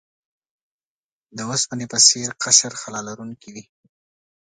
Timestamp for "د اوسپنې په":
1.35-1.97